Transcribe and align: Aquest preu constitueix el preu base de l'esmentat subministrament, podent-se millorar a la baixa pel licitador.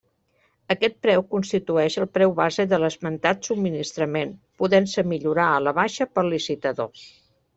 Aquest 0.75 0.95
preu 1.05 1.23
constitueix 1.33 1.97
el 2.03 2.07
preu 2.17 2.31
base 2.39 2.65
de 2.71 2.79
l'esmentat 2.83 3.45
subministrament, 3.49 4.33
podent-se 4.63 5.03
millorar 5.13 5.47
a 5.59 5.63
la 5.67 5.75
baixa 5.83 6.09
pel 6.17 6.33
licitador. 6.37 7.07